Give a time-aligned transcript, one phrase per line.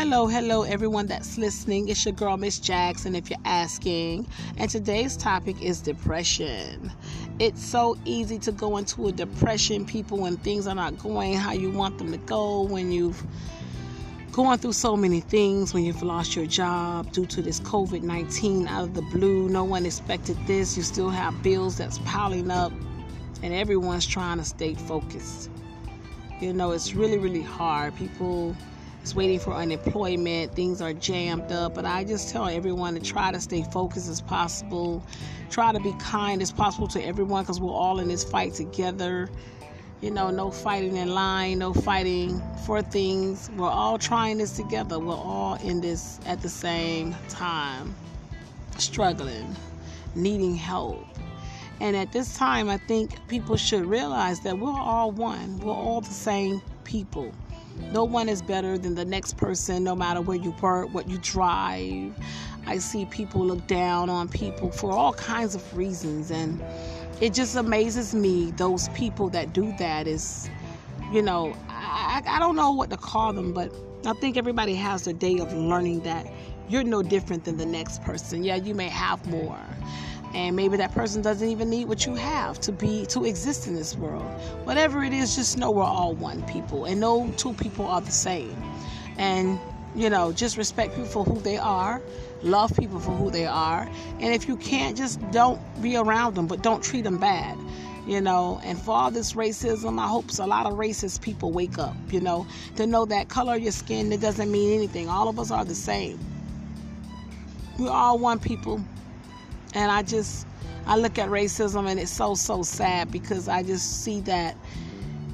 [0.00, 1.88] Hello, hello, everyone that's listening.
[1.88, 4.28] It's your girl, Miss Jackson, if you're asking.
[4.56, 6.92] And today's topic is depression.
[7.40, 11.50] It's so easy to go into a depression, people, when things are not going how
[11.50, 13.20] you want them to go, when you've
[14.30, 18.68] going through so many things, when you've lost your job due to this COVID 19
[18.68, 19.48] out of the blue.
[19.48, 20.76] No one expected this.
[20.76, 22.70] You still have bills that's piling up,
[23.42, 25.50] and everyone's trying to stay focused.
[26.40, 27.96] You know, it's really, really hard.
[27.96, 28.54] People
[29.08, 30.54] is waiting for unemployment.
[30.54, 31.74] Things are jammed up.
[31.74, 35.02] But I just tell everyone to try to stay focused as possible.
[35.50, 39.30] Try to be kind as possible to everyone because we're all in this fight together.
[40.02, 43.50] You know, no fighting in line, no fighting for things.
[43.56, 44.98] We're all trying this together.
[44.98, 47.94] We're all in this at the same time,
[48.76, 49.56] struggling,
[50.14, 51.04] needing help.
[51.80, 55.58] And at this time, I think people should realize that we're all one.
[55.60, 57.32] We're all the same people.
[57.92, 61.18] No one is better than the next person, no matter where you work, what you
[61.18, 62.12] drive.
[62.66, 66.62] I see people look down on people for all kinds of reasons, and
[67.20, 68.50] it just amazes me.
[68.52, 70.50] Those people that do that is,
[71.12, 73.72] you know, I, I don't know what to call them, but
[74.04, 76.26] I think everybody has a day of learning that
[76.68, 78.44] you're no different than the next person.
[78.44, 79.58] Yeah, you may have more
[80.34, 83.74] and maybe that person doesn't even need what you have to be to exist in
[83.74, 84.24] this world.
[84.64, 88.12] Whatever it is just know we're all one people and no two people are the
[88.12, 88.56] same.
[89.16, 89.58] And
[89.96, 92.02] you know just respect people for who they are
[92.42, 93.88] love people for who they are.
[94.20, 97.56] And if you can't just don't be around them but don't treat them bad
[98.06, 98.58] you know.
[98.64, 102.20] And for all this racism i hope a lot of racist people wake up you
[102.20, 105.08] know to know that color of your skin it doesn't mean anything.
[105.08, 106.18] All of us are the same.
[107.78, 108.82] We're all one people
[109.74, 110.46] and I just
[110.86, 114.56] I look at racism and it's so so sad because I just see that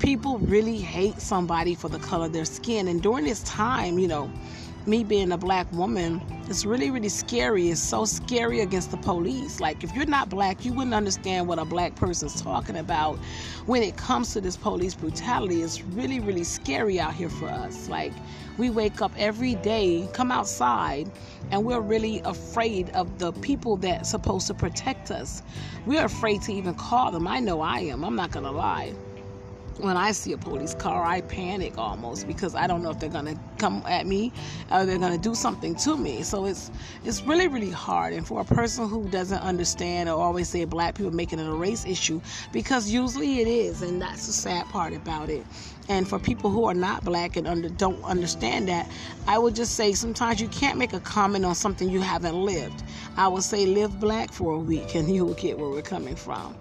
[0.01, 2.89] people really hate somebody for the color of their skin.
[2.89, 4.31] And during this time, you know,
[4.87, 7.71] me being a black woman, it's really, really scary.
[7.71, 9.61] It's so scary against the police.
[9.61, 13.17] Like, if you're not black, you wouldn't understand what a black person's talking about
[13.67, 15.63] when it comes to this police brutality.
[15.63, 17.89] It's really, really scary out here for us.
[17.89, 18.13] Like,
[18.59, 21.11] we wake up every day, come outside,
[21.51, 25.43] and we're really afraid of the people that's supposed to protect us.
[25.87, 27.27] We're afraid to even call them.
[27.27, 28.05] I know I am.
[28.05, 28.93] I'm not to lie
[29.79, 33.09] when I see a police car, I panic almost because I don't know if they're
[33.09, 34.33] gonna come at me
[34.71, 36.23] or they're gonna do something to me.
[36.23, 36.71] So it's
[37.05, 38.13] it's really really hard.
[38.13, 41.53] And for a person who doesn't understand or always say black people making it a
[41.53, 42.21] race issue,
[42.53, 45.45] because usually it is, and that's the sad part about it.
[45.89, 48.91] And for people who are not black and under, don't understand that,
[49.27, 52.83] I would just say sometimes you can't make a comment on something you haven't lived.
[53.17, 56.17] I would say live black for a week and you will get where we're coming
[56.17, 56.57] from.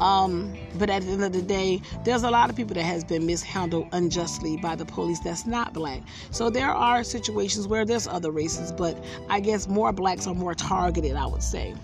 [0.00, 3.02] Um, but at the end of the day, there's a lot of people that has
[3.02, 6.02] been mishandled unjustly by the police that's not black.
[6.30, 8.96] So there are situations where there's other races, but
[9.28, 11.74] I guess more blacks are more targeted, I would say.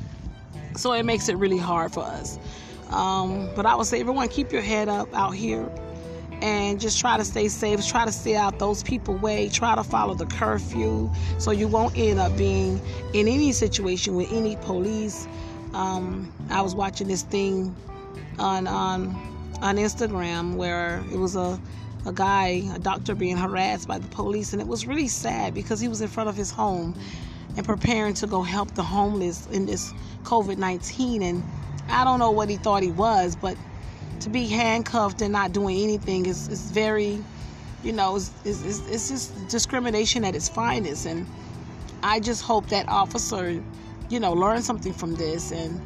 [0.77, 2.39] So it makes it really hard for us.
[2.91, 5.69] Um, but I would say, everyone, keep your head up out here
[6.41, 7.87] and just try to stay safe.
[7.87, 9.49] Try to stay out those people way.
[9.49, 12.81] Try to follow the curfew so you won't end up being
[13.15, 15.27] in any situation with any police.
[15.75, 17.75] Um, I was watching this thing
[18.38, 19.15] on on
[19.60, 21.60] on Instagram where it was a
[22.06, 25.81] a guy, a doctor being harassed by the police, and it was really sad because
[25.81, 26.94] he was in front of his home
[27.56, 31.22] and preparing to go help the homeless in this COVID 19.
[31.22, 31.43] And
[31.88, 33.56] I don't know what he thought he was, but
[34.20, 37.22] to be handcuffed and not doing anything is, is very,
[37.82, 41.06] you know, it's, it's, it's just discrimination at its finest.
[41.06, 41.26] And
[42.02, 43.62] I just hope that officer,
[44.08, 45.52] you know, learned something from this.
[45.52, 45.80] And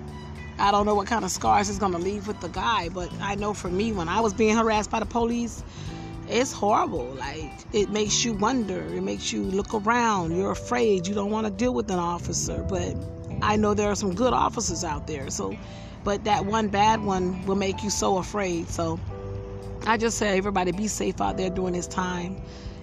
[0.59, 3.11] I don't know what kind of scars it's going to leave with the guy, but
[3.21, 5.63] I know for me, when I was being harassed by the police,
[6.29, 7.07] it's horrible.
[7.15, 10.37] Like, it makes you wonder, it makes you look around.
[10.37, 12.65] You're afraid, you don't want to deal with an officer.
[12.69, 12.95] But
[13.43, 15.31] I know there are some good officers out there.
[15.31, 15.57] So,
[16.05, 18.69] but that one bad one will make you so afraid.
[18.69, 18.99] So
[19.87, 22.41] I just say, everybody be safe out there during this time.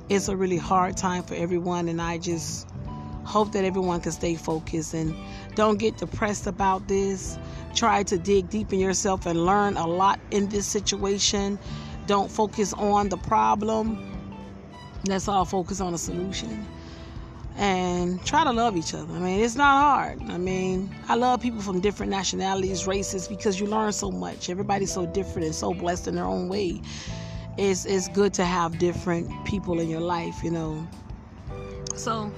[0.09, 2.67] It's a really hard time for everyone, and I just
[3.23, 5.15] hope that everyone can stay focused and
[5.55, 7.37] don't get depressed about this.
[7.75, 11.59] Try to dig deep in yourself and learn a lot in this situation.
[12.07, 14.05] Don't focus on the problem.
[15.05, 16.65] Let's all focus on the solution
[17.59, 19.13] and try to love each other.
[19.13, 20.21] I mean, it's not hard.
[20.29, 24.49] I mean, I love people from different nationalities, races, because you learn so much.
[24.49, 26.81] Everybody's so different and so blessed in their own way.
[27.57, 30.87] It's it's good to have different people in your life, you know.
[31.95, 32.31] So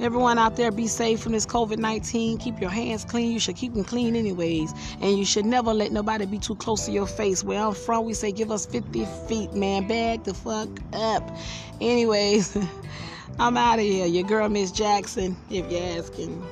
[0.00, 2.38] Everyone out there, be safe from this COVID 19.
[2.38, 3.32] Keep your hands clean.
[3.32, 4.72] You should keep them clean, anyways.
[5.00, 7.42] And you should never let nobody be too close to your face.
[7.42, 9.88] Where I'm from, we say give us 50 feet, man.
[9.88, 11.28] Bag the fuck up.
[11.80, 12.56] Anyways,
[13.40, 14.06] I'm out of here.
[14.06, 16.44] Your girl, Miss Jackson, if you're asking.